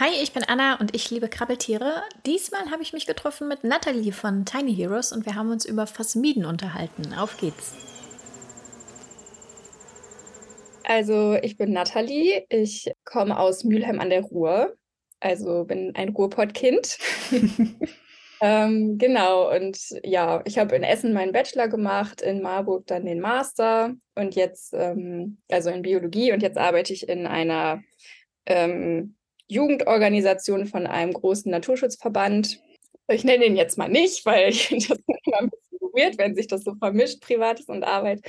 [0.00, 2.04] Hi, ich bin Anna und ich liebe Krabbeltiere.
[2.24, 5.88] Diesmal habe ich mich getroffen mit Natalie von Tiny Heroes und wir haben uns über
[5.88, 7.14] Phasmiden unterhalten.
[7.14, 7.74] Auf geht's.
[10.84, 12.46] Also, ich bin Natalie.
[12.48, 14.76] Ich komme aus Mülheim an der Ruhr.
[15.18, 16.96] Also bin ein Ruhrpott-Kind.
[18.40, 23.18] ähm, genau, und ja, ich habe in Essen meinen Bachelor gemacht, in Marburg dann den
[23.18, 27.82] Master und jetzt, ähm, also in Biologie und jetzt arbeite ich in einer
[28.46, 29.16] ähm,
[29.48, 32.60] Jugendorganisation von einem großen Naturschutzverband.
[33.08, 36.34] Ich nenne ihn jetzt mal nicht, weil ich finde das immer ein bisschen weird, wenn
[36.34, 38.20] sich das so vermischt, Privates und Arbeit.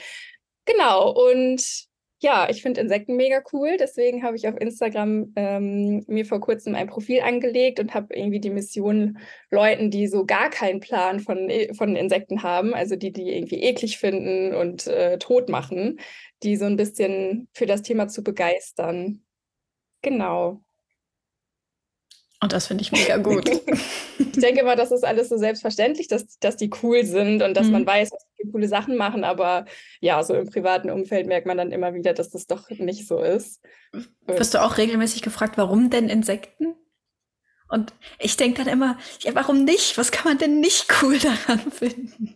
[0.65, 1.89] Genau, und
[2.21, 3.77] ja, ich finde Insekten mega cool.
[3.79, 8.41] Deswegen habe ich auf Instagram ähm, mir vor kurzem ein Profil angelegt und habe irgendwie
[8.41, 13.13] die Mission Leuten, die so gar keinen Plan von, äh, von Insekten haben, also die,
[13.13, 15.99] die irgendwie eklig finden und äh, tot machen,
[16.43, 19.23] die so ein bisschen für das Thema zu begeistern.
[20.01, 20.61] Genau.
[22.41, 23.49] Und das finde ich mega gut.
[24.17, 27.67] ich denke mal, das ist alles so selbstverständlich, dass, dass die cool sind und dass
[27.67, 27.73] mhm.
[27.73, 29.25] man weiß, dass die coole Sachen machen.
[29.25, 29.65] Aber
[29.99, 33.19] ja, so im privaten Umfeld merkt man dann immer wieder, dass das doch nicht so
[33.19, 33.61] ist.
[34.25, 36.75] Wirst du auch regelmäßig gefragt, warum denn Insekten?
[37.67, 39.97] Und ich denke dann immer, ja, warum nicht?
[39.97, 42.35] Was kann man denn nicht cool daran finden?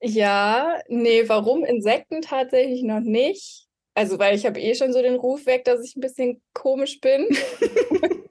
[0.00, 3.66] Ja, nee, warum Insekten tatsächlich noch nicht?
[3.94, 7.00] Also, weil ich habe eh schon so den Ruf weg, dass ich ein bisschen komisch
[7.00, 7.28] bin.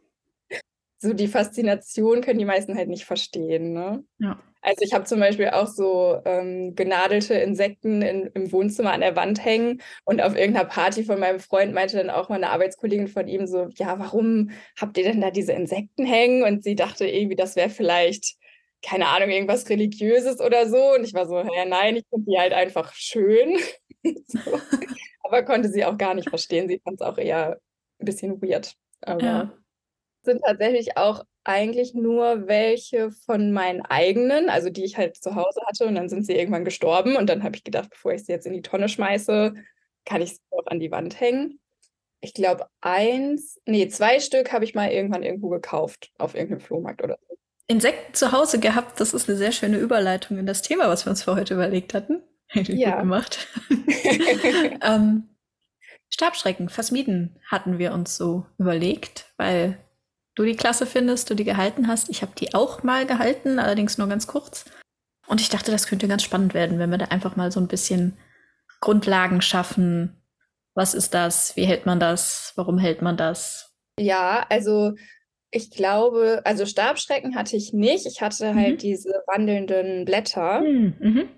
[0.98, 3.74] so die Faszination können die meisten halt nicht verstehen.
[3.74, 4.04] Ne?
[4.20, 4.40] Ja.
[4.62, 9.16] Also ich habe zum Beispiel auch so ähm, genadelte Insekten in, im Wohnzimmer an der
[9.16, 13.08] Wand hängen und auf irgendeiner Party von meinem Freund meinte dann auch mal eine Arbeitskollegin
[13.08, 16.44] von ihm so, ja, warum habt ihr denn da diese Insekten hängen?
[16.44, 18.38] Und sie dachte irgendwie, das wäre vielleicht,
[18.82, 20.96] keine Ahnung, irgendwas Religiöses oder so.
[20.96, 23.60] Und ich war so, ja, nein, ich finde die halt einfach schön.
[24.26, 24.40] so.
[25.22, 26.68] Aber konnte sie auch gar nicht verstehen.
[26.68, 27.60] Sie fand es auch eher
[28.00, 28.74] ein bisschen weird.
[29.02, 29.54] Aber ja
[30.26, 35.62] sind tatsächlich auch eigentlich nur welche von meinen eigenen, also die ich halt zu Hause
[35.68, 38.32] hatte und dann sind sie irgendwann gestorben und dann habe ich gedacht, bevor ich sie
[38.32, 39.54] jetzt in die Tonne schmeiße,
[40.06, 41.60] kann ich sie auch an die Wand hängen.
[42.22, 47.04] Ich glaube, eins, nee, zwei Stück habe ich mal irgendwann irgendwo gekauft, auf irgendeinem Flohmarkt
[47.04, 47.38] oder so.
[47.68, 51.12] Insekten zu Hause gehabt, das ist eine sehr schöne Überleitung in das Thema, was wir
[51.12, 52.22] uns für heute überlegt hatten.
[52.54, 52.92] Ja.
[52.92, 53.48] Gut gemacht.
[54.82, 55.36] ähm,
[56.10, 59.78] Stabschrecken, Phasmiden hatten wir uns so überlegt, weil
[60.36, 62.10] du die Klasse findest, du die gehalten hast.
[62.10, 64.66] Ich habe die auch mal gehalten, allerdings nur ganz kurz.
[65.28, 67.68] Und ich dachte, das könnte ganz spannend werden, wenn wir da einfach mal so ein
[67.68, 68.18] bisschen
[68.80, 70.22] Grundlagen schaffen.
[70.76, 71.56] Was ist das?
[71.56, 72.54] Wie hält man das?
[72.56, 73.74] Warum hält man das?
[74.00, 74.94] Ja, also
[75.52, 78.06] ich glaube, also Stabschrecken hatte ich nicht.
[78.06, 78.78] Ich hatte halt mhm.
[78.78, 80.62] diese wandelnden Blätter.
[80.62, 80.96] Mhm.
[81.00, 81.30] mhm.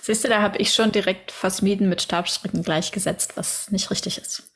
[0.00, 4.50] Siehst du, da habe ich schon direkt Phasmiden mit Stabschrecken gleichgesetzt, was nicht richtig ist.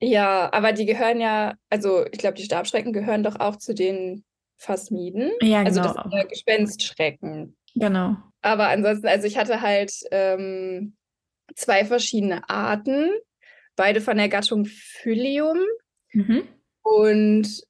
[0.00, 4.24] Ja, aber die gehören ja, also ich glaube, die Stabschrecken gehören doch auch zu den
[4.56, 5.32] Phasmiden.
[5.40, 5.66] Ja, genau.
[5.66, 6.02] Also das genau.
[6.02, 7.56] sind ja Gespenstschrecken.
[7.74, 8.16] Genau.
[8.42, 10.96] Aber ansonsten, also ich hatte halt ähm,
[11.54, 13.10] zwei verschiedene Arten,
[13.74, 15.58] beide von der Gattung Phylium.
[16.12, 16.46] Mhm.
[16.82, 17.64] Und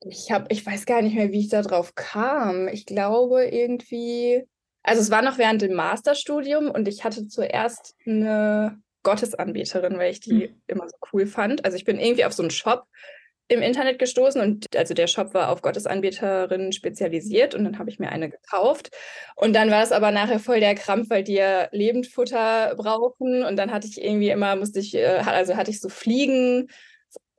[0.00, 2.68] ich habe, ich weiß gar nicht mehr, wie ich da drauf kam.
[2.68, 4.44] Ich glaube irgendwie,
[4.82, 10.18] also es war noch während dem Masterstudium und ich hatte zuerst eine Gottesanbeterin, weil ich
[10.18, 10.62] die mhm.
[10.66, 11.64] immer so cool fand.
[11.64, 12.86] Also ich bin irgendwie auf so einen Shop
[13.46, 18.00] im Internet gestoßen und also der Shop war auf Gottesanbeterinnen spezialisiert und dann habe ich
[18.00, 18.90] mir eine gekauft
[19.36, 23.54] und dann war es aber nachher voll der Krampf, weil die ja Lebendfutter brauchen und
[23.54, 26.68] dann hatte ich irgendwie immer musste ich äh, also hatte ich so Fliegen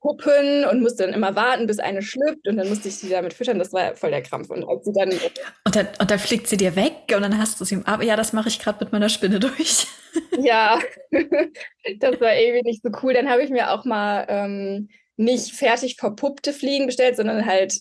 [0.02, 3.34] Puppen und musste dann immer warten, bis eine schlüpft und dann musste ich sie damit
[3.34, 3.60] füttern.
[3.60, 4.50] Das war voll der Krampf.
[4.50, 5.10] Und als sie dann.
[5.10, 8.04] Und dann, und dann fliegt sie dir weg und dann hast du sie im Aber
[8.04, 9.88] ja, das mache ich gerade mit meiner Spinne durch.
[10.40, 10.80] ja,
[11.12, 13.14] das war irgendwie nicht so cool.
[13.14, 17.74] Dann habe ich mir auch mal ähm, nicht fertig verpuppte Fliegen bestellt, sondern halt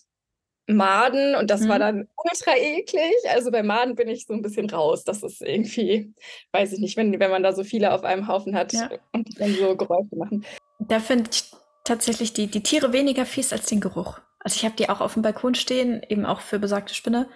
[0.69, 1.69] Maden und das mhm.
[1.69, 3.15] war dann ultra eklig.
[3.33, 5.04] Also bei Maden bin ich so ein bisschen raus.
[5.04, 6.12] Das ist irgendwie,
[6.53, 8.91] weiß ich nicht, wenn, wenn man da so viele auf einem Haufen hat ja.
[9.12, 10.45] und dann so Geräusche machen.
[10.80, 11.45] Da finde ich
[11.86, 14.18] tatsächlich die, die Tiere weniger fies als den Geruch.
[14.41, 17.28] Also ich habe die auch auf dem Balkon stehen, eben auch für besagte Spinne,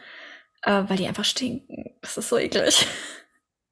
[0.63, 1.97] äh, weil die einfach stinken.
[2.03, 2.87] Das ist so eklig.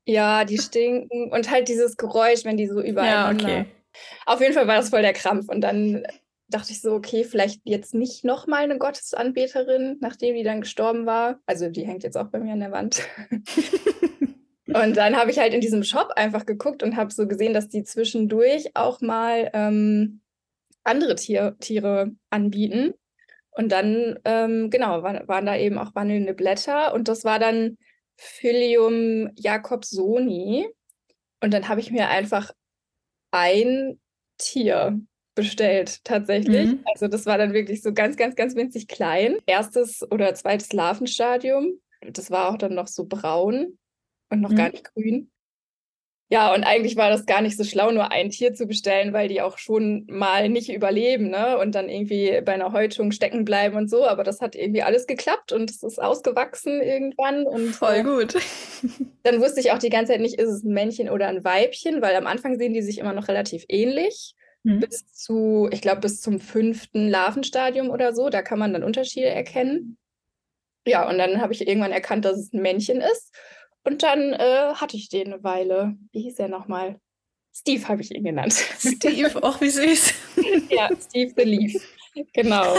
[0.06, 3.08] Ja, die stinken und halt dieses Geräusch, wenn die so überall.
[3.08, 3.66] Ja, okay.
[4.26, 6.04] Auf jeden Fall war das voll der Krampf und dann
[6.48, 11.40] dachte ich so, okay, vielleicht jetzt nicht nochmal eine Gottesanbeterin, nachdem die dann gestorben war.
[11.46, 13.02] Also die hängt jetzt auch bei mir an der Wand.
[14.66, 17.68] und dann habe ich halt in diesem Shop einfach geguckt und habe so gesehen, dass
[17.68, 20.22] die zwischendurch auch mal ähm,
[20.88, 22.94] andere Tier, Tiere anbieten.
[23.50, 27.76] Und dann, ähm, genau, waren, waren da eben auch wandelnde Blätter und das war dann
[28.16, 30.68] Philium jacobsoni.
[31.40, 32.52] Und dann habe ich mir einfach
[33.30, 34.00] ein
[34.38, 35.00] Tier
[35.34, 36.66] bestellt, tatsächlich.
[36.66, 36.84] Mhm.
[36.92, 39.38] Also das war dann wirklich so ganz, ganz, ganz winzig klein.
[39.46, 41.80] Erstes oder zweites Larvenstadium.
[42.00, 43.78] Das war auch dann noch so braun
[44.30, 44.56] und noch mhm.
[44.56, 45.30] gar nicht grün.
[46.30, 49.28] Ja, und eigentlich war das gar nicht so schlau, nur ein Tier zu bestellen, weil
[49.28, 51.56] die auch schon mal nicht überleben, ne?
[51.56, 54.06] Und dann irgendwie bei einer Häutung stecken bleiben und so.
[54.06, 57.46] Aber das hat irgendwie alles geklappt und es ist ausgewachsen irgendwann.
[57.46, 58.34] Und, Voll äh, gut.
[59.22, 62.02] dann wusste ich auch die ganze Zeit nicht, ist es ein Männchen oder ein Weibchen,
[62.02, 64.34] weil am Anfang sehen die sich immer noch relativ ähnlich.
[64.64, 64.80] Mhm.
[64.80, 68.28] Bis zu, ich glaube, bis zum fünften Larvenstadium oder so.
[68.28, 69.96] Da kann man dann Unterschiede erkennen.
[70.86, 73.34] Ja, und dann habe ich irgendwann erkannt, dass es ein Männchen ist.
[73.84, 75.96] Und dann äh, hatte ich den eine Weile.
[76.12, 77.00] Wie hieß er nochmal?
[77.54, 78.52] Steve habe ich ihn genannt.
[78.52, 80.14] Steve, auch wie süß.
[80.70, 81.74] ja, Steve the Leaf.
[82.32, 82.76] Genau.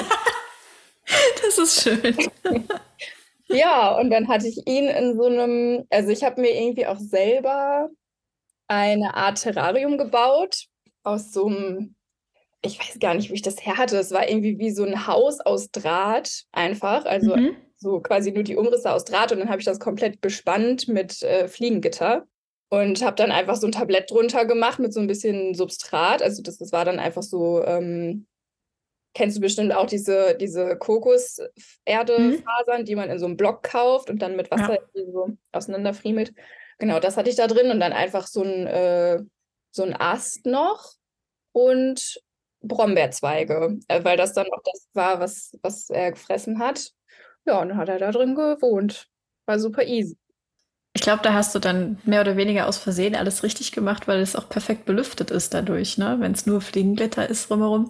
[1.42, 2.16] Das ist schön.
[3.48, 7.00] ja, und dann hatte ich ihn in so einem, also ich habe mir irgendwie auch
[7.00, 7.90] selber
[8.68, 10.66] eine Art Terrarium gebaut
[11.04, 11.96] aus so einem,
[12.62, 13.98] ich weiß gar nicht, wie ich das her hatte.
[13.98, 17.06] Es war irgendwie wie so ein Haus aus Draht einfach.
[17.06, 20.22] Also mhm so quasi nur die Umrisse aus Draht und dann habe ich das komplett
[20.22, 22.28] bespannt mit äh, Fliegengitter
[22.70, 26.22] und habe dann einfach so ein Tablett drunter gemacht mit so ein bisschen Substrat.
[26.22, 28.28] Also das, das war dann einfach so, ähm,
[29.16, 32.86] kennst du bestimmt auch diese, diese Kokoserdefasern, mhm.
[32.86, 35.04] die man in so einem Block kauft und dann mit Wasser ja.
[35.12, 36.34] so auseinanderfriemelt.
[36.78, 39.20] Genau, das hatte ich da drin und dann einfach so ein, äh,
[39.72, 40.94] so ein Ast noch
[41.52, 42.22] und
[42.62, 46.92] Brombeerzweige, äh, weil das dann auch das war, was, was er gefressen hat.
[47.50, 49.07] Ja, und dann hat er da drin gewohnt.
[49.48, 50.16] War super easy.
[50.94, 54.19] Ich glaube, da hast du dann mehr oder weniger aus Versehen alles richtig gemacht, weil
[54.19, 56.18] es auch perfekt belüftet ist dadurch, ne?
[56.19, 57.90] Wenn es nur Fliegenglitter ist drumherum.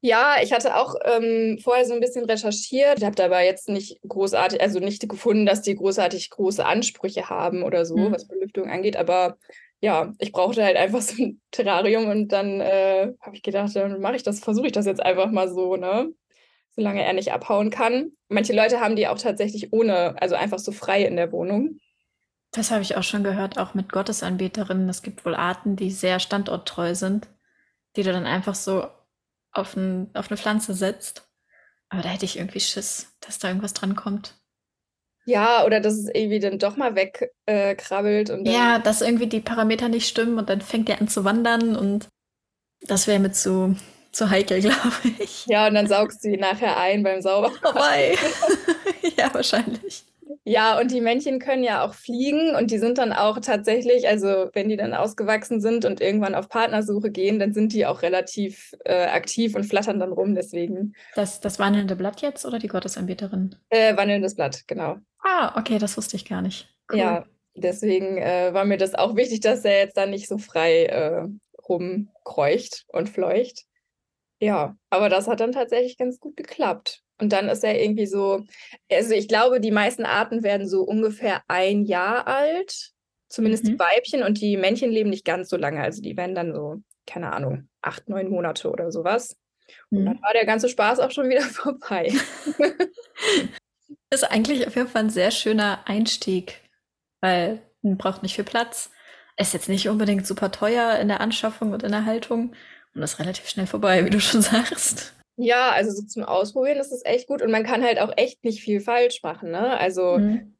[0.00, 3.02] Ja, ich hatte auch ähm, vorher so ein bisschen recherchiert.
[3.02, 7.84] Habe dabei jetzt nicht großartig, also nicht gefunden, dass die großartig große Ansprüche haben oder
[7.84, 8.12] so, mhm.
[8.12, 8.96] was Belüftung angeht.
[8.96, 9.38] Aber
[9.80, 14.00] ja, ich brauchte halt einfach so ein Terrarium und dann äh, habe ich gedacht, dann
[14.00, 16.12] mache ich das, versuche ich das jetzt einfach mal so, ne?
[16.74, 18.12] Solange er nicht abhauen kann.
[18.28, 21.78] Manche Leute haben die auch tatsächlich ohne, also einfach so frei in der Wohnung.
[22.52, 24.88] Das habe ich auch schon gehört, auch mit Gottesanbeterinnen.
[24.88, 27.28] Es gibt wohl Arten, die sehr standorttreu sind,
[27.96, 28.86] die du dann einfach so
[29.52, 31.28] auf, ein, auf eine Pflanze setzt.
[31.88, 34.34] Aber da hätte ich irgendwie Schiss, dass da irgendwas dran kommt.
[35.24, 38.30] Ja, oder dass es irgendwie dann doch mal wegkrabbelt.
[38.30, 41.76] Äh, ja, dass irgendwie die Parameter nicht stimmen und dann fängt er an zu wandern
[41.76, 42.08] und
[42.80, 43.76] das wäre mir zu,
[44.12, 45.46] zu heikel, glaube ich.
[45.46, 47.50] Ja, und dann saugst du sie nachher ein beim Sauber.
[47.62, 48.14] Vorbei.
[49.16, 50.04] ja, wahrscheinlich.
[50.44, 54.50] Ja, und die Männchen können ja auch fliegen und die sind dann auch tatsächlich, also
[54.52, 58.74] wenn die dann ausgewachsen sind und irgendwann auf Partnersuche gehen, dann sind die auch relativ
[58.84, 60.94] äh, aktiv und flattern dann rum, deswegen.
[61.14, 63.54] Das, das wandelnde Blatt jetzt oder die Gottesanbeterin?
[63.70, 64.96] Äh, wandelndes Blatt, genau.
[65.22, 66.68] Ah, okay, das wusste ich gar nicht.
[66.90, 66.98] Cool.
[66.98, 67.24] Ja,
[67.54, 71.28] deswegen äh, war mir das auch wichtig, dass er jetzt dann nicht so frei äh,
[71.68, 73.64] rumkreucht und fleucht.
[74.42, 77.00] Ja, aber das hat dann tatsächlich ganz gut geklappt.
[77.20, 78.44] Und dann ist er irgendwie so,
[78.90, 82.90] also ich glaube, die meisten Arten werden so ungefähr ein Jahr alt,
[83.28, 83.68] zumindest mhm.
[83.68, 85.80] die Weibchen und die Männchen leben nicht ganz so lange.
[85.80, 89.36] Also die werden dann so, keine Ahnung, acht, neun Monate oder sowas.
[89.90, 89.98] Mhm.
[89.98, 90.22] Und dann mhm.
[90.22, 92.12] war der ganze Spaß auch schon wieder vorbei.
[94.10, 96.62] ist eigentlich auf jeden Fall ein sehr schöner Einstieg,
[97.20, 98.90] weil man braucht nicht viel Platz.
[99.36, 102.56] Ist jetzt nicht unbedingt super teuer in der Anschaffung und in der Haltung.
[102.94, 105.14] Und das ist relativ schnell vorbei, wie du schon sagst.
[105.36, 108.44] Ja, also so zum Ausprobieren ist es echt gut und man kann halt auch echt
[108.44, 109.50] nicht viel falsch machen.
[109.50, 109.78] Ne?
[109.78, 110.54] Also mhm.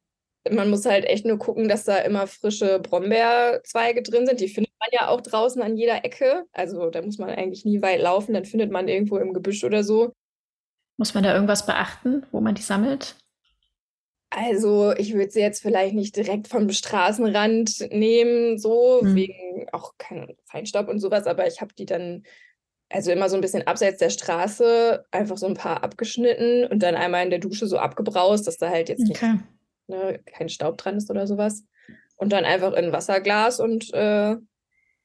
[0.50, 4.40] man muss halt echt nur gucken, dass da immer frische Brombeerzweige drin sind.
[4.40, 6.46] Die findet man ja auch draußen an jeder Ecke.
[6.52, 9.84] Also da muss man eigentlich nie weit laufen, dann findet man irgendwo im Gebüsch oder
[9.84, 10.12] so.
[10.96, 13.16] Muss man da irgendwas beachten, wo man die sammelt?
[14.34, 19.14] Also ich würde sie jetzt vielleicht nicht direkt vom Straßenrand nehmen, so mhm.
[19.14, 22.22] wegen auch kein Feinstaub und sowas, aber ich habe die dann
[22.88, 26.94] also immer so ein bisschen abseits der Straße einfach so ein paar abgeschnitten und dann
[26.94, 29.32] einmal in der Dusche so abgebraust, dass da halt jetzt okay.
[29.32, 29.44] nicht,
[29.88, 31.64] ne, kein Staub dran ist oder sowas.
[32.16, 34.36] Und dann einfach in ein Wasserglas und äh,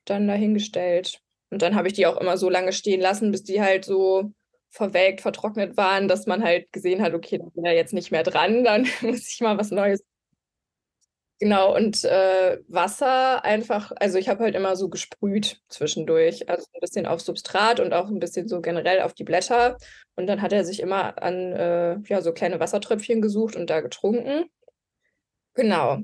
[0.05, 1.19] dann dahingestellt.
[1.49, 4.31] Und dann habe ich die auch immer so lange stehen lassen, bis die halt so
[4.77, 8.23] verwelkt, vertrocknet waren, dass man halt gesehen hat, okay, da bin ja jetzt nicht mehr
[8.23, 10.03] dran, dann muss ich mal was Neues.
[11.39, 16.79] Genau, und äh, Wasser einfach, also ich habe halt immer so gesprüht zwischendurch, also ein
[16.81, 19.77] bisschen auf Substrat und auch ein bisschen so generell auf die Blätter.
[20.15, 23.81] Und dann hat er sich immer an äh, ja, so kleine Wassertröpfchen gesucht und da
[23.81, 24.45] getrunken.
[25.53, 25.99] Genau.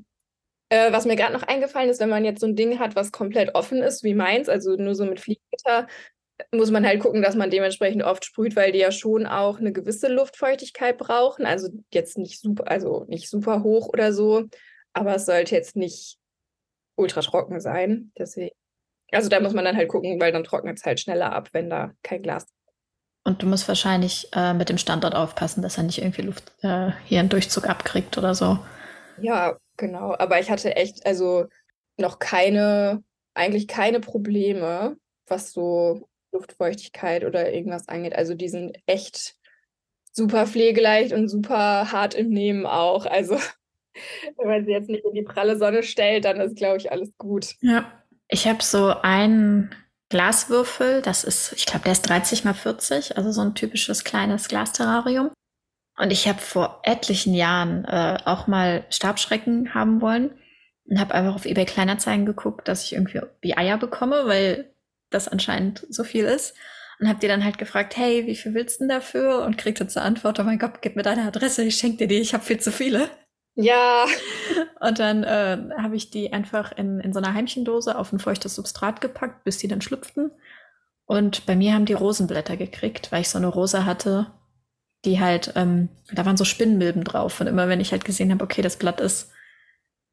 [0.69, 3.11] Äh, was mir gerade noch eingefallen ist, wenn man jetzt so ein Ding hat, was
[3.11, 5.87] komplett offen ist, wie meins, also nur so mit Fliegengitter,
[6.51, 9.71] muss man halt gucken, dass man dementsprechend oft sprüht, weil die ja schon auch eine
[9.71, 11.45] gewisse Luftfeuchtigkeit brauchen.
[11.45, 14.45] Also jetzt nicht super, also nicht super hoch oder so,
[14.93, 16.17] aber es sollte jetzt nicht
[16.95, 18.11] ultra trocken sein.
[18.17, 18.55] Deswegen,
[19.11, 21.69] Also da muss man dann halt gucken, weil dann trocknet es halt schneller ab, wenn
[21.69, 22.47] da kein Glas.
[23.25, 26.91] Und du musst wahrscheinlich äh, mit dem Standort aufpassen, dass er nicht irgendwie Luft äh,
[27.05, 28.59] hier einen Durchzug abkriegt oder so.
[29.15, 30.15] Ja, genau.
[30.17, 31.45] Aber ich hatte echt, also
[31.97, 34.97] noch keine, eigentlich keine Probleme,
[35.27, 38.15] was so Luftfeuchtigkeit oder irgendwas angeht.
[38.15, 39.35] Also die sind echt
[40.11, 43.05] super pflegeleicht und super hart im Nehmen auch.
[43.05, 43.39] Also
[44.37, 47.17] wenn man sie jetzt nicht in die pralle Sonne stellt, dann ist, glaube ich, alles
[47.17, 47.55] gut.
[47.61, 47.91] Ja,
[48.27, 49.73] ich habe so einen
[50.09, 54.47] Glaswürfel, das ist, ich glaube, der ist 30 mal 40, also so ein typisches kleines
[54.47, 55.31] Glasterrarium.
[55.97, 60.31] Und ich habe vor etlichen Jahren äh, auch mal Stabschrecken haben wollen
[60.85, 64.72] und habe einfach auf eBay Kleinanzeigen geguckt, dass ich irgendwie die Eier bekomme, weil
[65.13, 66.55] das anscheinend so viel ist.
[67.00, 69.43] Und habe die dann halt gefragt, hey, wie viel willst du denn dafür?
[69.43, 72.20] Und kriegte zur Antwort, oh mein Gott, gib mir deine Adresse, ich schenke dir die,
[72.20, 73.10] ich habe viel zu viele.
[73.55, 74.05] Ja.
[74.79, 78.55] Und dann äh, habe ich die einfach in, in so einer Heimchendose auf ein feuchtes
[78.55, 80.32] Substrat gepackt, bis die dann schlüpften.
[81.05, 84.32] Und bei mir haben die Rosenblätter gekriegt, weil ich so eine Rose hatte,
[85.05, 87.41] die halt, ähm, da waren so Spinnenmilben drauf.
[87.41, 89.32] Und immer wenn ich halt gesehen habe, okay, das Blatt ist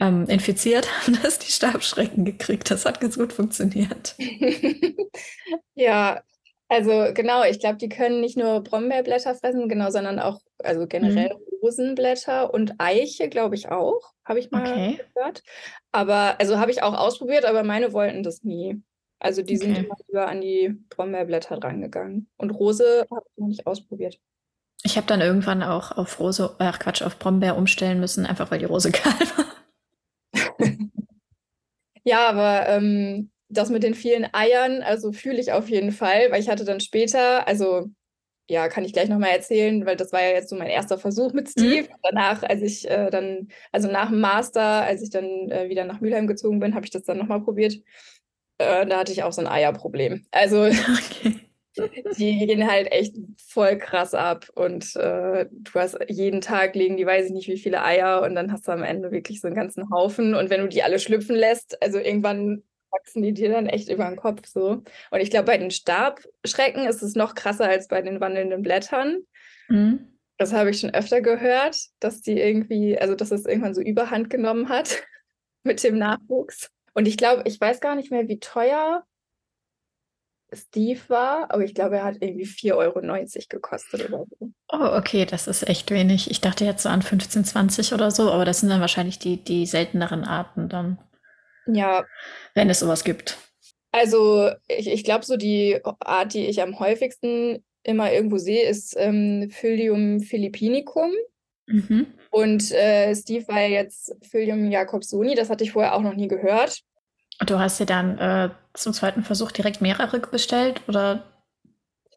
[0.01, 2.71] ähm, infiziert, haben das die Stabschrecken gekriegt.
[2.71, 4.17] Das hat ganz gut funktioniert.
[5.75, 6.23] ja,
[6.69, 11.35] also genau, ich glaube, die können nicht nur Brombeerblätter fressen, genau, sondern auch, also generell
[11.35, 11.41] mhm.
[11.63, 15.01] Rosenblätter und Eiche, glaube ich auch, habe ich mal okay.
[15.15, 15.43] gehört.
[15.91, 18.81] Aber, also habe ich auch ausprobiert, aber meine wollten das nie.
[19.19, 19.67] Also die okay.
[19.67, 22.29] sind immer lieber an die Brombeerblätter drangegangen.
[22.37, 24.19] Und Rose habe ich noch nicht ausprobiert.
[24.83, 28.61] Ich habe dann irgendwann auch auf Rose, ach Quatsch, auf Brombeer umstellen müssen, einfach weil
[28.61, 29.50] die Rose kahl war.
[32.05, 36.41] ja, aber ähm, das mit den vielen Eiern, also fühle ich auf jeden Fall, weil
[36.41, 37.89] ich hatte dann später, also
[38.49, 41.33] ja, kann ich gleich nochmal erzählen, weil das war ja jetzt so mein erster Versuch
[41.33, 41.89] mit Steve.
[41.89, 41.95] Mhm.
[42.03, 46.01] Danach, als ich äh, dann, also nach dem Master, als ich dann äh, wieder nach
[46.01, 47.75] Mülheim gezogen bin, habe ich das dann nochmal probiert.
[48.59, 50.27] Äh, da hatte ich auch so ein Eierproblem.
[50.33, 51.50] Also okay.
[52.19, 53.15] Die gehen halt echt
[53.49, 57.59] voll krass ab und äh, du hast jeden Tag legen die weiß ich nicht wie
[57.59, 60.61] viele Eier und dann hast du am Ende wirklich so einen ganzen Haufen und wenn
[60.61, 64.47] du die alle schlüpfen lässt, also irgendwann wachsen die dir dann echt über den Kopf
[64.47, 64.83] so.
[65.11, 69.19] Und ich glaube, bei den Stabschrecken ist es noch krasser als bei den wandelnden Blättern.
[69.69, 70.19] Mhm.
[70.39, 74.31] Das habe ich schon öfter gehört, dass die irgendwie, also dass es irgendwann so überhand
[74.31, 75.03] genommen hat
[75.63, 76.71] mit dem Nachwuchs.
[76.95, 79.05] Und ich glaube, ich weiß gar nicht mehr, wie teuer
[80.53, 83.01] Steve war, aber ich glaube, er hat irgendwie 4,90 Euro
[83.49, 84.51] gekostet oder so.
[84.73, 86.31] Oh, okay, das ist echt wenig.
[86.31, 89.43] Ich dachte jetzt so an 15, 20 oder so, aber das sind dann wahrscheinlich die,
[89.43, 90.99] die selteneren Arten dann.
[91.67, 92.05] Ja.
[92.55, 93.39] Wenn es sowas gibt.
[93.93, 98.95] Also, ich, ich glaube, so die Art, die ich am häufigsten immer irgendwo sehe, ist
[98.97, 101.11] ähm, Phylium philippinicum.
[101.67, 102.07] Mhm.
[102.31, 106.29] Und äh, Steve war ja jetzt Phylium jacobsoni, das hatte ich vorher auch noch nie
[106.29, 106.83] gehört.
[107.47, 111.25] Du hast dir dann äh, zum zweiten Versuch direkt mehrere bestellt oder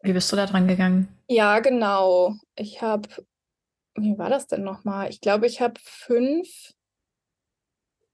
[0.02, 1.08] wie bist du da dran gegangen?
[1.28, 2.34] Ja, genau.
[2.56, 3.08] Ich habe,
[3.96, 5.10] wie war das denn nochmal?
[5.10, 6.48] Ich glaube, ich habe fünf,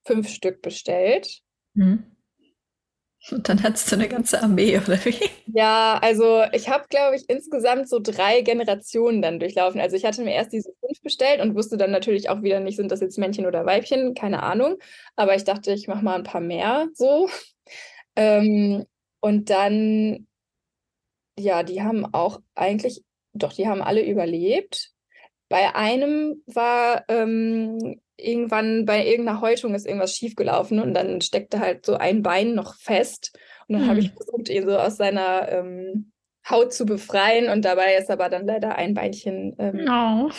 [0.05, 1.40] fünf Stück bestellt.
[1.75, 2.05] Mhm.
[3.31, 5.31] Und dann hattest du eine ganze Armee, oder wie?
[5.47, 9.81] Ja, also ich habe, glaube ich, insgesamt so drei Generationen dann durchlaufen.
[9.81, 12.77] Also ich hatte mir erst diese fünf bestellt und wusste dann natürlich auch wieder nicht,
[12.77, 14.77] sind das jetzt Männchen oder Weibchen, keine Ahnung.
[15.17, 17.29] Aber ich dachte, ich mache mal ein paar mehr so.
[18.17, 18.87] Ähm,
[19.21, 20.27] und dann,
[21.39, 24.93] ja, die haben auch eigentlich, doch, die haben alle überlebt.
[25.50, 31.85] Bei einem war ähm, irgendwann bei irgendeiner Häutung ist irgendwas schiefgelaufen und dann steckte halt
[31.85, 33.37] so ein Bein noch fest.
[33.66, 33.88] Und dann hm.
[33.90, 36.12] habe ich versucht, ihn so aus seiner ähm,
[36.49, 40.30] Haut zu befreien und dabei ist aber dann leider ein Beinchen ähm, oh.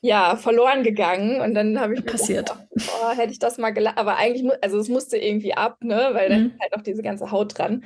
[0.00, 1.40] ja, verloren gegangen.
[1.40, 2.48] Und dann habe ich passiert.
[2.48, 3.98] Gedacht, oh, hätte ich das mal gelassen.
[3.98, 6.10] Aber eigentlich, also es musste irgendwie ab, ne?
[6.12, 6.52] Weil mhm.
[6.58, 7.84] da halt noch diese ganze Haut dran.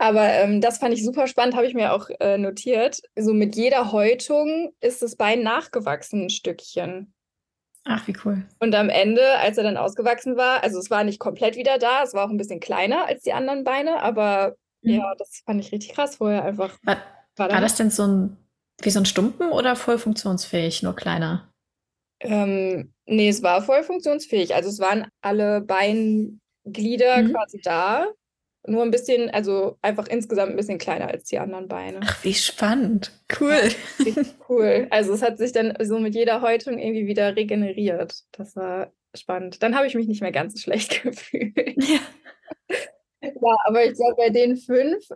[0.00, 3.02] Aber ähm, das fand ich super spannend, habe ich mir auch äh, notiert.
[3.16, 7.12] So mit jeder Häutung ist das Bein nachgewachsen ein Stückchen.
[7.84, 8.46] Ach, wie cool.
[8.60, 12.02] Und am Ende, als er dann ausgewachsen war, also es war nicht komplett wieder da,
[12.02, 14.94] es war auch ein bisschen kleiner als die anderen Beine, aber mhm.
[14.94, 16.78] ja, das fand ich richtig krass vorher einfach.
[16.82, 16.96] War,
[17.36, 18.36] war, war das denn so ein,
[18.80, 21.52] wie so ein Stumpen oder voll funktionsfähig, nur kleiner?
[22.20, 24.54] Ähm, nee, es war voll funktionsfähig.
[24.54, 27.32] Also es waren alle Beinglieder mhm.
[27.34, 28.06] quasi da.
[28.66, 32.00] Nur ein bisschen, also einfach insgesamt ein bisschen kleiner als die anderen Beine.
[32.02, 33.10] Ach, wie spannend.
[33.40, 33.70] Cool.
[34.04, 34.86] Ja, cool.
[34.90, 38.24] Also es hat sich dann so mit jeder Häutung irgendwie wieder regeneriert.
[38.32, 39.62] Das war spannend.
[39.62, 41.56] Dann habe ich mich nicht mehr ganz so schlecht gefühlt.
[41.76, 42.00] Ja,
[43.22, 45.08] ja aber ich glaube, bei den fünf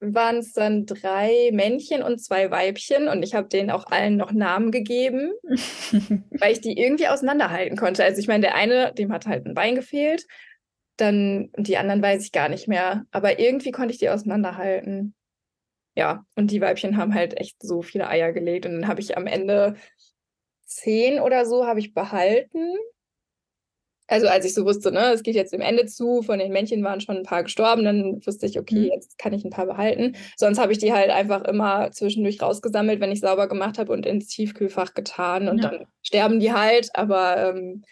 [0.00, 4.32] waren es dann drei Männchen und zwei Weibchen und ich habe denen auch allen noch
[4.32, 5.32] Namen gegeben,
[6.38, 8.04] weil ich die irgendwie auseinanderhalten konnte.
[8.04, 10.26] Also ich meine, der eine, dem hat halt ein Bein gefehlt
[10.96, 13.04] dann, die anderen weiß ich gar nicht mehr.
[13.10, 15.14] Aber irgendwie konnte ich die auseinanderhalten.
[15.96, 18.66] Ja, und die Weibchen haben halt echt so viele Eier gelegt.
[18.66, 19.76] Und dann habe ich am Ende
[20.66, 22.76] zehn oder so habe ich behalten.
[24.06, 26.84] Also als ich so wusste, ne, es geht jetzt dem Ende zu, von den Männchen
[26.84, 28.90] waren schon ein paar gestorben, dann wusste ich, okay, mhm.
[28.92, 30.14] jetzt kann ich ein paar behalten.
[30.36, 34.04] Sonst habe ich die halt einfach immer zwischendurch rausgesammelt, wenn ich sauber gemacht habe und
[34.04, 35.70] ins Tiefkühlfach getan und ja.
[35.70, 36.90] dann sterben die halt.
[36.94, 37.82] Aber ähm,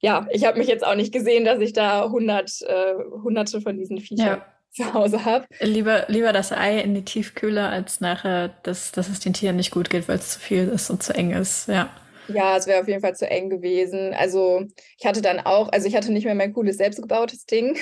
[0.00, 3.76] ja, ich habe mich jetzt auch nicht gesehen, dass ich da hundert, äh, hunderte von
[3.76, 4.46] diesen Viechern ja.
[4.70, 5.44] zu Hause habe.
[5.60, 9.70] Lieber, lieber das Ei in die Tiefkühle, als nachher, dass, dass es den Tieren nicht
[9.70, 11.68] gut geht, weil es zu viel ist und zu eng ist.
[11.68, 11.90] Ja.
[12.28, 14.14] Ja, es wäre auf jeden Fall zu eng gewesen.
[14.14, 14.64] Also
[14.96, 17.76] ich hatte dann auch, also ich hatte nicht mehr mein cooles selbstgebautes Ding.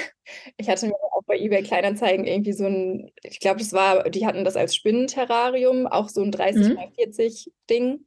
[0.58, 4.26] Ich hatte mir auch bei eBay Kleinanzeigen irgendwie so ein, ich glaube, das war, die
[4.26, 6.78] hatten das als Spinnenterrarium, auch so ein 30 mhm.
[6.96, 8.04] 40 Ding.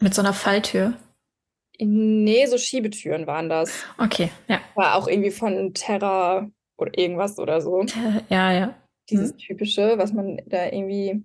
[0.00, 0.94] Mit so einer Falltür?
[1.78, 3.70] Nee, so Schiebetüren waren das.
[3.98, 4.60] Okay, ja.
[4.74, 7.84] War auch irgendwie von Terra oder irgendwas oder so.
[8.28, 8.74] Ja, ja.
[9.08, 9.38] Dieses hm.
[9.38, 11.24] typische, was man da irgendwie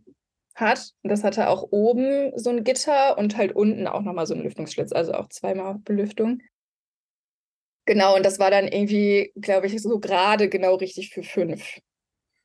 [0.56, 0.92] hat.
[1.04, 4.92] Das hatte auch oben so ein Gitter und halt unten auch nochmal so einen Lüftungsschlitz,
[4.92, 6.42] also auch zweimal Belüftung.
[7.86, 11.80] Genau, und das war dann irgendwie, glaube ich, so gerade genau richtig für fünf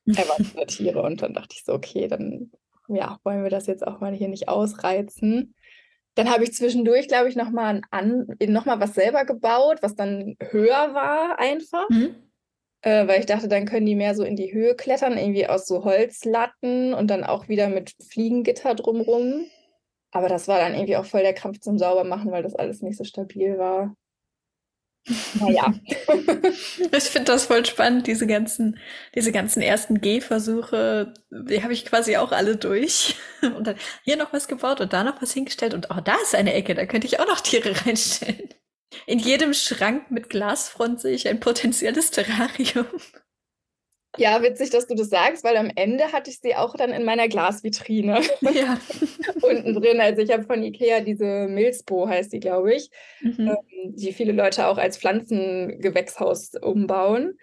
[0.05, 1.03] erwachsene Tiere.
[1.03, 2.51] Und dann dachte ich so, okay, dann
[2.87, 5.53] ja, wollen wir das jetzt auch mal hier nicht ausreizen.
[6.17, 11.37] Dann habe ich zwischendurch, glaube ich, nochmal noch was selber gebaut, was dann höher war
[11.37, 11.87] einfach.
[11.89, 12.15] Mhm.
[12.81, 15.67] Äh, weil ich dachte, dann können die mehr so in die Höhe klettern, irgendwie aus
[15.67, 19.45] so Holzlatten und dann auch wieder mit Fliegengitter drumrum.
[20.11, 22.97] Aber das war dann irgendwie auch voll der Krampf zum Saubermachen, weil das alles nicht
[22.97, 23.95] so stabil war.
[25.39, 25.73] Naja.
[26.91, 28.77] ich finde das voll spannend, diese ganzen,
[29.15, 33.15] diese ganzen ersten Gehversuche, die habe ich quasi auch alle durch.
[33.41, 36.15] Und dann hier noch was gebaut und da noch was hingestellt und auch oh, da
[36.23, 38.49] ist eine Ecke, da könnte ich auch noch Tiere reinstellen.
[39.05, 42.87] In jedem Schrank mit Glasfront sehe ich ein potenzielles Terrarium.
[44.17, 47.05] Ja, witzig, dass du das sagst, weil am Ende hatte ich sie auch dann in
[47.05, 48.21] meiner Glasvitrine.
[48.53, 48.79] Ja.
[49.41, 49.99] Unten drin.
[49.99, 52.89] Also ich habe von Ikea diese Milsbo, heißt die, glaube ich,
[53.21, 53.49] mhm.
[53.49, 57.37] ähm, die viele Leute auch als Pflanzengewächshaus umbauen.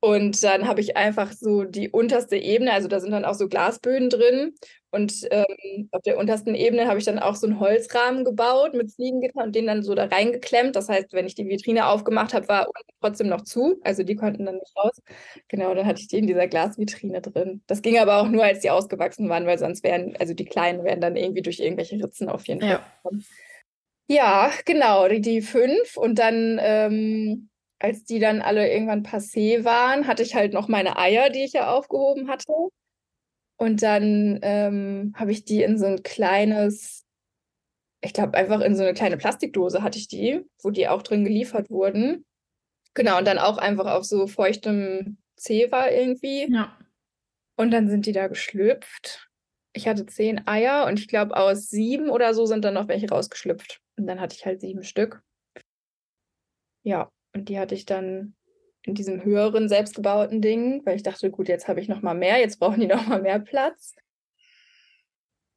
[0.00, 3.48] Und dann habe ich einfach so die unterste Ebene, also da sind dann auch so
[3.48, 4.54] Glasböden drin.
[4.92, 8.92] Und ähm, auf der untersten Ebene habe ich dann auch so einen Holzrahmen gebaut mit
[8.92, 10.76] Fliegengitter und den dann so da reingeklemmt.
[10.76, 13.80] Das heißt, wenn ich die Vitrine aufgemacht habe, war unten trotzdem noch zu.
[13.82, 15.00] Also die konnten dann nicht raus.
[15.48, 17.62] Genau, dann hatte ich die in dieser Glasvitrine drin.
[17.66, 20.84] Das ging aber auch nur, als die ausgewachsen waren, weil sonst wären, also die Kleinen
[20.84, 22.82] wären dann irgendwie durch irgendwelche Ritzen auf jeden Fall.
[23.02, 23.14] Ja,
[24.08, 25.96] ja genau, die, die fünf.
[25.96, 30.98] Und dann ähm, als die dann alle irgendwann passé waren, hatte ich halt noch meine
[30.98, 32.52] Eier, die ich ja aufgehoben hatte.
[33.62, 37.06] Und dann ähm, habe ich die in so ein kleines,
[38.00, 41.22] ich glaube einfach in so eine kleine Plastikdose hatte ich die, wo die auch drin
[41.22, 42.26] geliefert wurden.
[42.94, 46.52] Genau, und dann auch einfach auf so feuchtem Zewa irgendwie.
[46.52, 46.76] Ja.
[47.54, 49.30] Und dann sind die da geschlüpft.
[49.74, 53.10] Ich hatte zehn Eier und ich glaube, aus sieben oder so sind dann noch welche
[53.10, 53.80] rausgeschlüpft.
[53.96, 55.22] Und dann hatte ich halt sieben Stück.
[56.82, 58.34] Ja, und die hatte ich dann
[58.84, 62.38] in diesem höheren selbstgebauten Ding, weil ich dachte, gut, jetzt habe ich noch mal mehr,
[62.38, 63.94] jetzt brauchen die noch mal mehr Platz.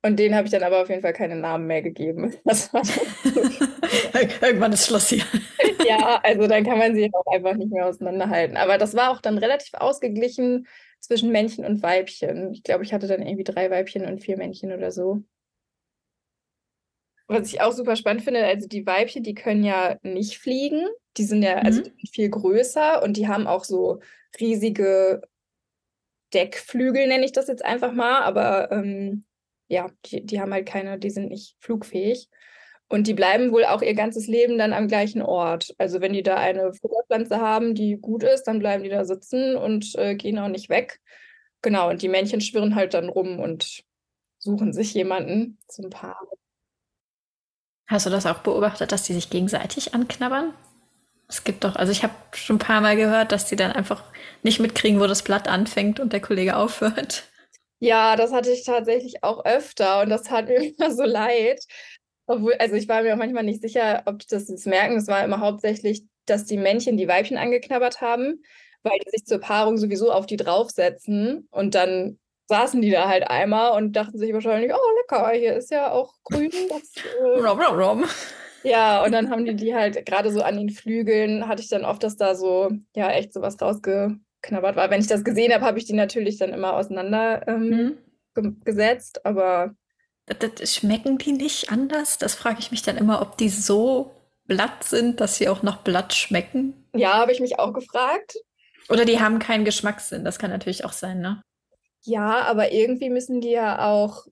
[0.04, 2.36] Und denen habe ich dann aber auf jeden Fall keine Namen mehr gegeben.
[4.42, 5.24] Irgendwann ist Schluss hier.
[5.88, 8.56] ja, also dann kann man sie auch einfach nicht mehr auseinanderhalten.
[8.56, 10.68] Aber das war auch dann relativ ausgeglichen
[11.00, 12.52] zwischen Männchen und Weibchen.
[12.54, 15.24] Ich glaube, ich hatte dann irgendwie drei Weibchen und vier Männchen oder so.
[17.28, 20.88] Was ich auch super spannend finde, also die Weibchen, die können ja nicht fliegen.
[21.18, 21.94] Die sind ja also mhm.
[22.12, 24.00] viel größer und die haben auch so
[24.40, 25.22] riesige
[26.34, 28.22] Deckflügel, nenne ich das jetzt einfach mal.
[28.22, 29.26] Aber ähm,
[29.68, 32.30] ja, die, die haben halt keine, die sind nicht flugfähig.
[32.88, 35.74] Und die bleiben wohl auch ihr ganzes Leben dann am gleichen Ort.
[35.80, 39.56] Also wenn die da eine Futterpflanze haben, die gut ist, dann bleiben die da sitzen
[39.56, 41.02] und äh, gehen auch nicht weg.
[41.64, 43.84] Genau, und die Männchen schwirren halt dann rum und
[44.38, 46.20] suchen sich jemanden zum Paar.
[47.88, 50.54] Hast du das auch beobachtet, dass die sich gegenseitig anknabbern?
[51.28, 54.04] Es gibt doch, also ich habe schon ein paar Mal gehört, dass die dann einfach
[54.44, 57.24] nicht mitkriegen, wo das Blatt anfängt und der Kollege aufhört.
[57.80, 61.64] Ja, das hatte ich tatsächlich auch öfter und das tat mir immer so leid.
[62.28, 64.98] Obwohl, also ich war mir auch manchmal nicht sicher, ob die das jetzt merken.
[64.98, 68.44] Es war immer hauptsächlich, dass die Männchen die Weibchen angeknabbert haben,
[68.84, 73.28] weil die sich zur Paarung sowieso auf die draufsetzen und dann saßen die da halt
[73.28, 76.52] einmal und dachten sich wahrscheinlich, oh lecker, hier ist ja auch grün.
[76.70, 78.06] Das, äh rom, rom, rom.
[78.66, 81.86] Ja, und dann haben die die halt gerade so an den Flügeln, hatte ich dann
[81.86, 84.90] oft, dass da so, ja, echt sowas rausgeknabbert war.
[84.90, 87.98] Wenn ich das gesehen habe, habe ich die natürlich dann immer auseinander ähm,
[88.34, 88.62] mhm.
[88.66, 89.76] gesetzt, aber.
[90.26, 92.18] Das, das, schmecken die nicht anders?
[92.18, 94.12] Das frage ich mich dann immer, ob die so
[94.48, 96.88] Blatt sind, dass sie auch nach Blatt schmecken?
[96.96, 98.36] Ja, habe ich mich auch gefragt.
[98.90, 101.42] Oder die haben keinen Geschmackssinn, das kann natürlich auch sein, ne?
[102.02, 104.26] Ja, aber irgendwie müssen die ja auch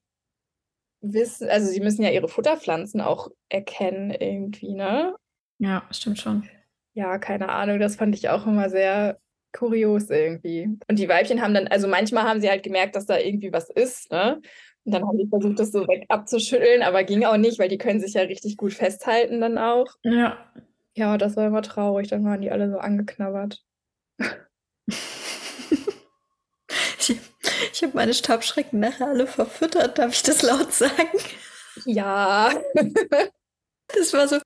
[1.04, 5.16] wissen, also sie müssen ja ihre Futterpflanzen auch erkennen irgendwie, ne?
[5.60, 6.50] Ja, stimmt schon.
[6.94, 9.20] Ja, keine Ahnung, das fand ich auch immer sehr
[9.52, 10.70] kurios irgendwie.
[10.88, 13.70] Und die Weibchen haben dann, also manchmal haben sie halt gemerkt, dass da irgendwie was
[13.70, 14.42] ist, ne?
[14.86, 17.78] Und dann haben die versucht, das so weg abzuschütteln, aber ging auch nicht, weil die
[17.78, 19.88] können sich ja richtig gut festhalten dann auch.
[20.04, 20.52] Ja.
[20.96, 23.64] Ja, das war immer traurig, dann waren die alle so angeknabbert.
[27.74, 31.20] ich habe meine Stabschrecken nachher alle verfüttert, darf ich das laut sagen?
[31.86, 32.54] Ja.
[33.88, 34.40] das war so.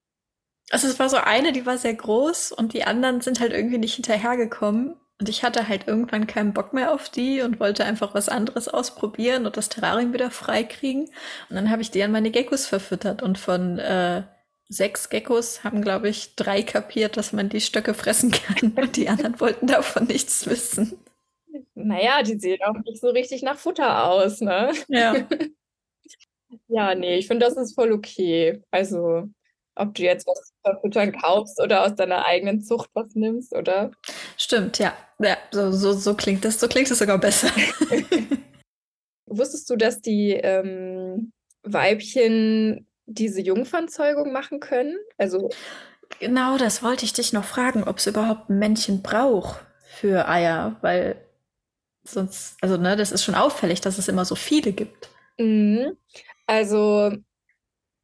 [0.69, 3.77] Also es war so eine, die war sehr groß und die anderen sind halt irgendwie
[3.77, 4.95] nicht hinterhergekommen.
[5.19, 8.67] Und ich hatte halt irgendwann keinen Bock mehr auf die und wollte einfach was anderes
[8.67, 11.05] ausprobieren und das Terrarium wieder freikriegen.
[11.49, 13.23] Und dann habe ich die an meine Geckos verfüttert.
[13.23, 14.23] Und von äh,
[14.69, 18.71] sechs Geckos haben, glaube ich, drei kapiert, dass man die Stöcke fressen kann.
[18.75, 20.99] Und die anderen wollten davon nichts wissen.
[21.75, 24.71] Naja, die sehen auch nicht so richtig nach Futter aus, ne?
[24.87, 25.15] Ja.
[26.67, 28.61] ja, nee, ich finde, das ist voll okay.
[28.71, 29.29] Also,
[29.75, 33.91] ob du jetzt was verfüttern kaufst oder aus deiner eigenen Zucht was nimmst, oder?
[34.37, 34.93] Stimmt, ja.
[35.19, 37.49] Ja, so, so, so klingt das, so klingt es sogar besser.
[39.25, 41.31] Wusstest du, dass die ähm,
[41.63, 44.97] Weibchen diese Jungfernzeugung machen können?
[45.17, 45.49] Also
[46.19, 50.77] genau, das wollte ich dich noch fragen, ob es überhaupt ein Männchen braucht für Eier,
[50.81, 51.26] weil
[52.07, 55.09] sonst, also ne, das ist schon auffällig, dass es immer so viele gibt.
[55.37, 55.97] Mhm.
[56.45, 57.11] Also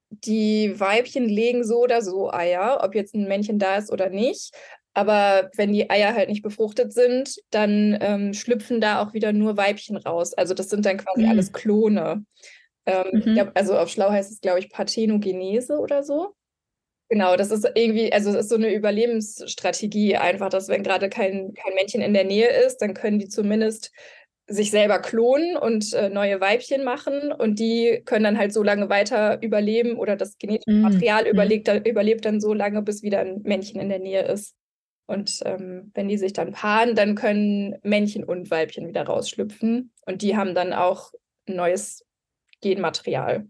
[0.09, 4.53] die Weibchen legen so oder so Eier, ob jetzt ein Männchen da ist oder nicht.
[4.93, 9.57] Aber wenn die Eier halt nicht befruchtet sind, dann ähm, schlüpfen da auch wieder nur
[9.57, 10.33] Weibchen raus.
[10.33, 11.29] Also das sind dann quasi mhm.
[11.29, 12.25] alles Klone.
[12.85, 13.33] Ähm, mhm.
[13.33, 16.35] glaub, also auf Schlau heißt es, glaube ich, Parthenogenese oder so.
[17.13, 21.54] Genau, das ist irgendwie, also es ist so eine Überlebensstrategie einfach, dass wenn gerade kein,
[21.54, 23.91] kein Männchen in der Nähe ist, dann können die zumindest
[24.47, 28.89] sich selber klonen und äh, neue Weibchen machen und die können dann halt so lange
[28.89, 30.82] weiter überleben oder das genetische mhm.
[30.82, 31.30] Material mhm.
[31.30, 34.56] überlebt, überlebt dann so lange, bis wieder ein Männchen in der Nähe ist.
[35.06, 40.23] Und ähm, wenn die sich dann paaren, dann können Männchen und Weibchen wieder rausschlüpfen und
[40.23, 41.12] die haben dann auch
[41.45, 42.04] neues
[42.60, 43.45] Genmaterial.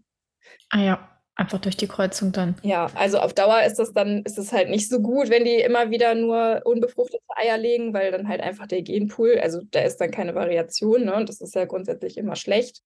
[0.68, 1.13] Ah ja.
[1.36, 2.54] Einfach durch die Kreuzung dann.
[2.62, 5.56] Ja, also auf Dauer ist das dann, ist es halt nicht so gut, wenn die
[5.56, 9.96] immer wieder nur unbefruchtete Eier legen, weil dann halt einfach der Genpool, also da ist
[9.96, 11.16] dann keine Variation, ne?
[11.16, 12.82] Und das ist ja grundsätzlich immer schlecht.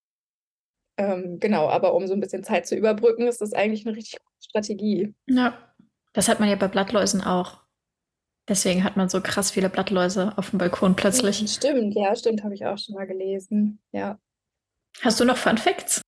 [0.96, 4.18] Ähm, genau, aber um so ein bisschen Zeit zu überbrücken, ist das eigentlich eine richtig
[4.18, 5.14] gute Strategie.
[5.26, 5.58] Ja,
[6.14, 7.60] das hat man ja bei Blattläusen auch.
[8.48, 11.46] Deswegen hat man so krass viele Blattläuse auf dem Balkon plötzlich.
[11.52, 13.78] Stimmt, ja, stimmt, habe ich auch schon mal gelesen.
[13.92, 14.18] Ja.
[15.02, 16.00] Hast du noch Fun Facts?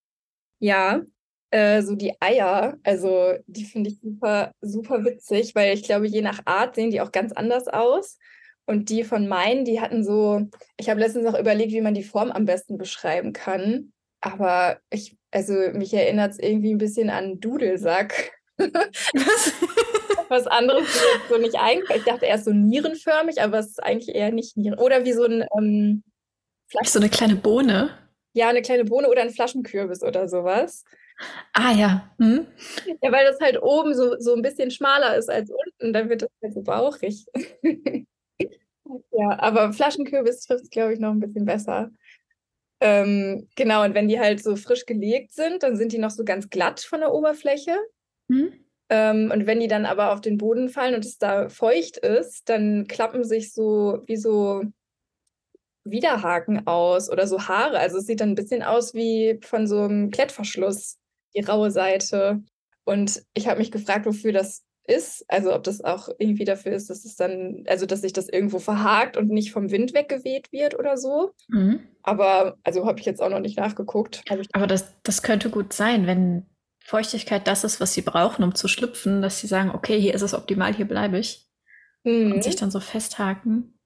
[0.58, 1.02] Ja,
[1.50, 6.22] äh, so die Eier, also die finde ich super, super witzig, weil ich glaube, je
[6.22, 8.18] nach Art sehen die auch ganz anders aus.
[8.66, 12.04] Und die von meinen, die hatten so, ich habe letztens auch überlegt, wie man die
[12.04, 13.92] Form am besten beschreiben kann.
[14.20, 18.32] Aber ich, also mich erinnert es irgendwie ein bisschen an Dudelsack.
[18.58, 19.52] Was?
[20.28, 20.86] Was anderes
[21.28, 21.96] so nicht eigentlich.
[21.96, 24.78] Ich dachte erst so nierenförmig, aber es ist eigentlich eher nicht Nieren.
[24.78, 26.04] Oder wie so ein ähm,
[26.84, 27.90] So eine kleine Bohne.
[28.32, 30.84] Ja, eine kleine Bohne oder ein Flaschenkürbis oder sowas.
[31.52, 32.10] Ah ja.
[32.18, 32.46] Hm?
[33.02, 36.22] Ja, weil das halt oben so, so ein bisschen schmaler ist als unten, dann wird
[36.22, 37.26] das halt so bauchig.
[39.12, 41.90] ja, aber Flaschenkürbis trifft es, glaube ich, noch ein bisschen besser.
[42.80, 46.24] Ähm, genau, und wenn die halt so frisch gelegt sind, dann sind die noch so
[46.24, 47.76] ganz glatt von der Oberfläche.
[48.30, 48.52] Hm?
[48.88, 52.48] Ähm, und wenn die dann aber auf den Boden fallen und es da feucht ist,
[52.48, 54.62] dann klappen sich so wie so
[55.84, 57.78] Widerhaken aus oder so Haare.
[57.78, 60.99] Also es sieht dann ein bisschen aus wie von so einem Klettverschluss
[61.34, 62.42] die raue Seite.
[62.84, 65.24] Und ich habe mich gefragt, wofür das ist.
[65.28, 68.58] Also ob das auch irgendwie dafür ist, dass es dann, also dass sich das irgendwo
[68.58, 71.32] verhakt und nicht vom Wind weggeweht wird oder so.
[71.48, 71.80] Mhm.
[72.02, 74.22] Aber also habe ich jetzt auch noch nicht nachgeguckt.
[74.52, 76.46] Aber das, das könnte gut sein, wenn
[76.84, 80.22] Feuchtigkeit das ist, was sie brauchen, um zu schlüpfen, dass sie sagen, okay, hier ist
[80.22, 81.46] es optimal, hier bleibe ich.
[82.04, 82.32] Mhm.
[82.32, 83.78] Und sich dann so festhaken.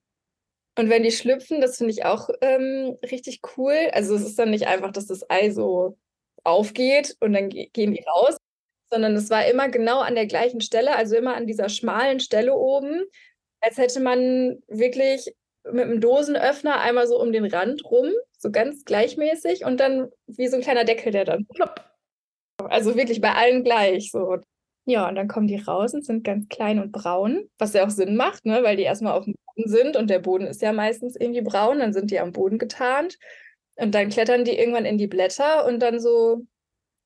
[0.77, 3.75] Und wenn die schlüpfen, das finde ich auch ähm, richtig cool.
[3.93, 5.97] Also es ist dann nicht einfach, dass das Ei so
[6.45, 8.37] aufgeht und dann gehen die raus,
[8.89, 12.55] sondern es war immer genau an der gleichen Stelle, also immer an dieser schmalen Stelle
[12.55, 13.03] oben,
[13.61, 15.33] als hätte man wirklich
[15.71, 20.47] mit einem Dosenöffner einmal so um den Rand rum, so ganz gleichmäßig und dann wie
[20.47, 21.83] so ein kleiner Deckel, der dann plopp.
[22.63, 24.37] Also wirklich bei allen gleich so.
[24.85, 27.89] Ja, und dann kommen die raus und sind ganz klein und braun, was ja auch
[27.89, 28.61] Sinn macht, ne?
[28.61, 31.79] weil die erstmal auf dem Boden sind und der Boden ist ja meistens irgendwie braun,
[31.79, 33.17] dann sind die am Boden getarnt
[33.75, 36.45] und dann klettern die irgendwann in die Blätter und dann so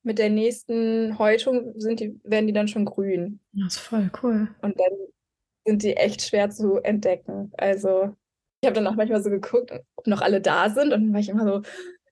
[0.04, 3.40] mit der nächsten Häutung sind die, werden die dann schon grün.
[3.54, 4.48] Das ist voll cool.
[4.62, 4.92] Und dann
[5.66, 7.52] sind die echt schwer zu entdecken.
[7.58, 8.16] Also
[8.62, 11.20] ich habe dann auch manchmal so geguckt, ob noch alle da sind und dann war
[11.20, 11.62] ich immer so,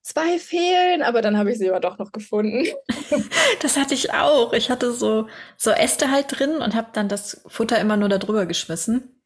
[0.07, 2.65] zwei fehlen, aber dann habe ich sie aber doch noch gefunden.
[3.61, 4.53] das hatte ich auch.
[4.53, 8.17] Ich hatte so, so Äste halt drin und habe dann das Futter immer nur da
[8.17, 9.21] drüber geschmissen.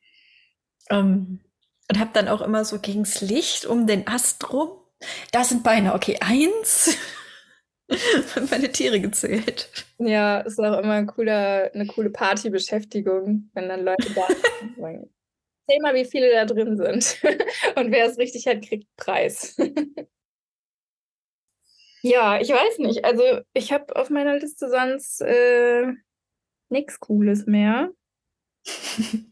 [0.89, 1.39] Ähm,
[1.87, 4.80] und habe dann auch immer so gegens Licht um den Ast rum.
[5.31, 6.97] Da sind Beine, okay, eins.
[8.49, 9.69] meine Tiere gezählt.
[9.97, 14.27] Ja, ist auch immer ein cooler, eine coole Partybeschäftigung, wenn dann Leute da
[14.59, 15.09] sind.
[15.69, 17.21] Zähl mal, wie viele da drin sind.
[17.75, 19.55] Und wer es richtig hat, kriegt Preis.
[22.01, 23.05] Ja, ich weiß nicht.
[23.05, 25.93] Also ich habe auf meiner Liste sonst äh,
[26.69, 27.91] nichts Cooles mehr.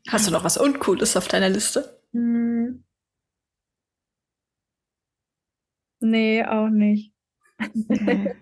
[0.09, 1.99] Hast du noch was Uncooles auf deiner Liste?
[2.13, 2.83] Hm.
[5.99, 7.13] Nee, auch nicht.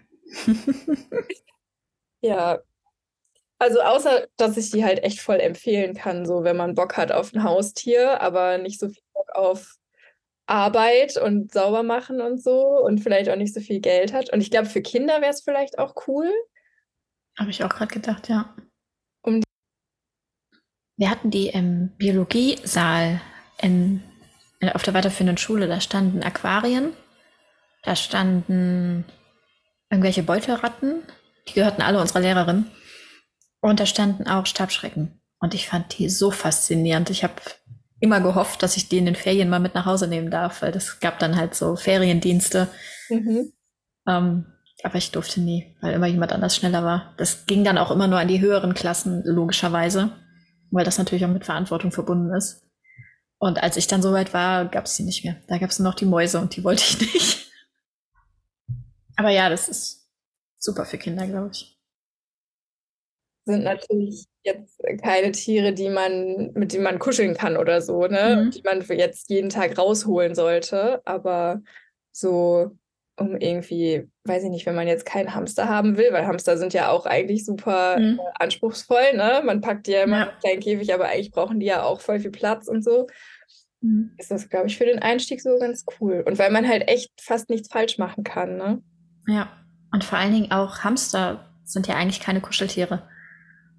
[2.22, 2.60] ja.
[3.60, 7.12] Also außer, dass ich die halt echt voll empfehlen kann, so wenn man Bock hat
[7.12, 9.78] auf ein Haustier, aber nicht so viel Bock auf
[10.46, 14.32] Arbeit und sauber machen und so und vielleicht auch nicht so viel Geld hat.
[14.32, 16.32] Und ich glaube, für Kinder wäre es vielleicht auch cool.
[17.38, 18.56] Habe ich auch gerade gedacht, ja.
[19.22, 19.42] Um
[20.98, 23.22] Wir hatten die im Biologiesaal
[23.62, 24.02] in,
[24.60, 26.94] in, auf der weiterführenden Schule, da standen Aquarien,
[27.88, 29.06] da standen
[29.90, 31.04] irgendwelche Beutelratten,
[31.48, 32.66] die gehörten alle unserer Lehrerin.
[33.62, 35.22] Und da standen auch Stabschrecken.
[35.40, 37.10] Und ich fand die so faszinierend.
[37.10, 37.36] Ich habe
[38.02, 40.74] immer gehofft, dass ich die in den Ferien mal mit nach Hause nehmen darf, weil
[40.74, 42.68] das gab dann halt so Feriendienste.
[43.10, 43.54] Mhm.
[44.06, 44.46] Ähm,
[44.84, 47.14] aber ich durfte nie, weil immer jemand anders schneller war.
[47.16, 50.12] Das ging dann auch immer nur an die höheren Klassen, logischerweise,
[50.72, 52.64] weil das natürlich auch mit Verantwortung verbunden ist.
[53.40, 55.38] Und als ich dann soweit war, gab es die nicht mehr.
[55.48, 57.47] Da gab es nur noch die Mäuse und die wollte ich nicht.
[59.18, 60.10] Aber ja, das ist
[60.58, 61.78] super für Kinder, glaube ich
[63.48, 68.44] sind natürlich jetzt keine Tiere, die man, mit denen man kuscheln kann oder so, ne?
[68.46, 68.52] Mhm.
[68.52, 71.02] Die man für jetzt jeden Tag rausholen sollte.
[71.06, 71.62] Aber
[72.12, 72.72] so,
[73.18, 76.74] um irgendwie, weiß ich nicht, wenn man jetzt keinen Hamster haben will, weil Hamster sind
[76.74, 78.20] ja auch eigentlich super mhm.
[78.20, 79.42] äh, anspruchsvoll, ne?
[79.44, 80.24] Man packt die ja immer ja.
[80.24, 83.08] in einen kleinen Käfig, aber eigentlich brauchen die ja auch voll viel Platz und so.
[83.80, 84.12] Mhm.
[84.18, 86.22] Ist das, glaube ich, für den Einstieg so ganz cool.
[86.28, 88.82] Und weil man halt echt fast nichts falsch machen kann, ne?
[89.28, 89.50] Ja.
[89.92, 93.04] Und vor allen Dingen auch Hamster sind ja eigentlich keine Kuscheltiere.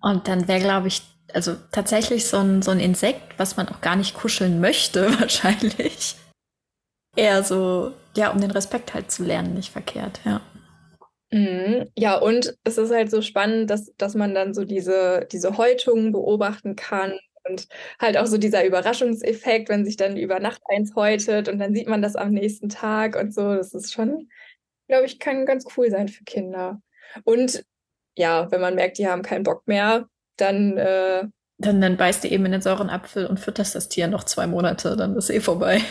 [0.00, 1.02] Und dann wäre, glaube ich,
[1.34, 6.16] also tatsächlich so ein, so ein Insekt, was man auch gar nicht kuscheln möchte, wahrscheinlich.
[7.16, 10.40] Eher so, ja, um den Respekt halt zu lernen, nicht verkehrt, ja.
[11.30, 11.90] Mhm.
[11.96, 16.12] Ja, und es ist halt so spannend, dass, dass man dann so diese, diese Häutungen
[16.12, 17.68] beobachten kann und
[18.00, 21.88] halt auch so dieser Überraschungseffekt, wenn sich dann über Nacht eins häutet und dann sieht
[21.88, 23.54] man das am nächsten Tag und so.
[23.54, 24.28] Das ist schon,
[24.88, 26.81] glaube ich, kann ganz cool sein für Kinder.
[27.24, 27.64] Und
[28.16, 30.77] ja, wenn man merkt, die haben keinen Bock mehr, dann.
[30.77, 31.24] Äh,
[31.59, 34.46] dann, dann beißt du eben in den sauren Apfel und fütterst das Tier noch zwei
[34.46, 35.83] Monate, dann ist eh vorbei.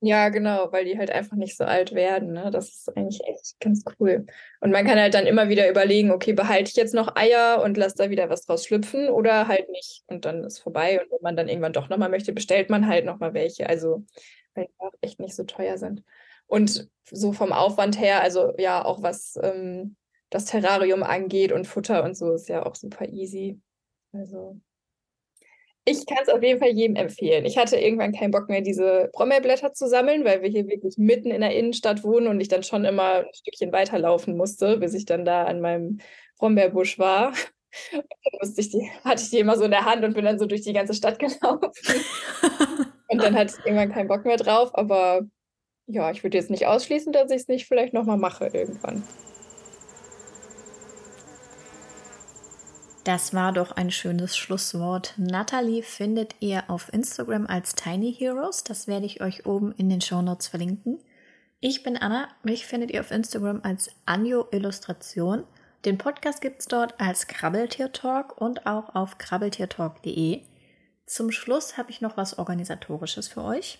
[0.00, 2.32] Ja, genau, weil die halt einfach nicht so alt werden.
[2.32, 2.52] Ne?
[2.52, 4.26] Das ist eigentlich echt ganz cool.
[4.60, 7.76] Und man kann halt dann immer wieder überlegen, okay, behalte ich jetzt noch Eier und
[7.76, 10.04] lasse da wieder was draus schlüpfen oder halt nicht.
[10.06, 11.00] Und dann ist vorbei.
[11.02, 13.68] Und wenn man dann irgendwann doch nochmal möchte, bestellt man halt nochmal welche.
[13.68, 14.04] Also,
[14.54, 16.04] weil die auch echt nicht so teuer sind.
[16.48, 19.96] Und so vom Aufwand her, also ja, auch was ähm,
[20.30, 23.60] das Terrarium angeht und Futter und so, ist ja auch super easy.
[24.12, 24.60] Also
[25.84, 27.46] ich kann es auf jeden Fall jedem empfehlen.
[27.46, 31.30] Ich hatte irgendwann keinen Bock mehr, diese Brombeerblätter zu sammeln, weil wir hier wirklich mitten
[31.30, 35.06] in der Innenstadt wohnen und ich dann schon immer ein Stückchen weiterlaufen musste, bis ich
[35.06, 36.00] dann da an meinem
[36.38, 37.32] Brombeerbusch war.
[37.92, 40.46] Dann ich die, hatte ich die immer so in der Hand und bin dann so
[40.46, 41.70] durch die ganze Stadt gelaufen.
[43.08, 45.20] und dann hatte ich irgendwann keinen Bock mehr drauf, aber
[45.88, 49.02] ja, ich würde jetzt nicht ausschließen, dass ich es nicht vielleicht nochmal mache irgendwann.
[53.04, 55.14] Das war doch ein schönes Schlusswort.
[55.16, 58.64] Natalie findet ihr auf Instagram als Tiny Heroes.
[58.64, 60.98] Das werde ich euch oben in den Show Notes verlinken.
[61.60, 62.28] Ich bin Anna.
[62.42, 65.44] Mich findet ihr auf Instagram als Anjo Illustration.
[65.86, 70.42] Den Podcast gibt es dort als Krabbeltier Talk und auch auf krabbeltiertalk.de.
[71.06, 73.78] Zum Schluss habe ich noch was Organisatorisches für euch.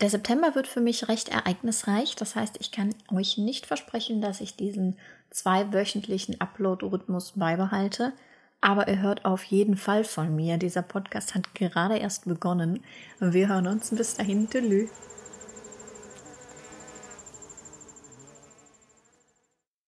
[0.00, 2.14] Der September wird für mich recht ereignisreich.
[2.14, 4.96] Das heißt, ich kann euch nicht versprechen, dass ich diesen
[5.30, 8.12] zweiwöchentlichen Upload-Rhythmus beibehalte.
[8.60, 10.56] Aber ihr hört auf jeden Fall von mir.
[10.56, 12.84] Dieser Podcast hat gerade erst begonnen.
[13.18, 14.48] Wir hören uns bis dahin.
[14.48, 14.90] Tschüss.